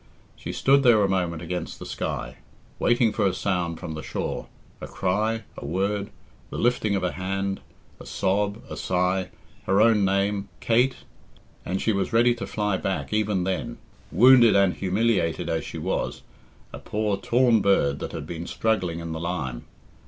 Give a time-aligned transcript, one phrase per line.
[0.35, 2.37] She stood there a moment against the sky,
[2.79, 4.47] waiting for a sound from the shore,
[4.81, 6.09] a cry, a word,
[6.49, 7.59] the lifting of a hand,
[7.99, 9.29] a sob, a sigh,
[9.65, 10.95] her own name, "Kate,"
[11.63, 13.77] and she was ready to fly back even then,
[14.11, 16.23] wounded and humiliated as she was,
[16.73, 19.65] a poor torn bird that had been struggling in the lime.